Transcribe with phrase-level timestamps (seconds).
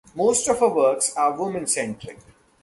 [0.15, 2.17] Most of her works are women centric.